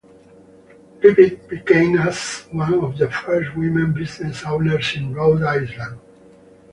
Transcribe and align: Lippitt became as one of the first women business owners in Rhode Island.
Lippitt 1.03 1.47
became 1.47 1.95
as 1.95 2.47
one 2.51 2.73
of 2.83 2.97
the 2.97 3.11
first 3.11 3.55
women 3.55 3.93
business 3.93 4.41
owners 4.43 4.95
in 4.95 5.13
Rhode 5.13 5.43
Island. 5.43 5.99